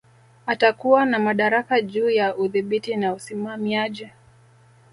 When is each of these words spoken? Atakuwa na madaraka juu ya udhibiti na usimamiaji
Atakuwa 0.45 1.05
na 1.05 1.19
madaraka 1.19 1.81
juu 1.81 2.09
ya 2.09 2.35
udhibiti 2.35 2.95
na 2.95 3.13
usimamiaji 3.13 4.09